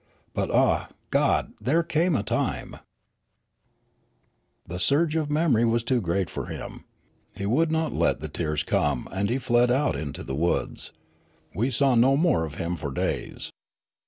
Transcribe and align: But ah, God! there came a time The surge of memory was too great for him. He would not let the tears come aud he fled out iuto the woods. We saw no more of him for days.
But 0.33 0.49
ah, 0.49 0.89
God! 1.11 1.53
there 1.61 1.83
came 1.83 2.15
a 2.15 2.23
time 2.23 2.77
The 4.65 4.79
surge 4.79 5.15
of 5.15 5.29
memory 5.29 5.63
was 5.63 5.83
too 5.83 6.01
great 6.01 6.27
for 6.27 6.47
him. 6.47 6.85
He 7.35 7.45
would 7.45 7.71
not 7.71 7.93
let 7.93 8.19
the 8.19 8.27
tears 8.27 8.63
come 8.63 9.07
aud 9.11 9.29
he 9.29 9.37
fled 9.37 9.69
out 9.69 9.93
iuto 9.93 10.25
the 10.25 10.33
woods. 10.33 10.91
We 11.53 11.69
saw 11.69 11.93
no 11.93 12.17
more 12.17 12.45
of 12.45 12.55
him 12.55 12.77
for 12.77 12.89
days. 12.89 13.51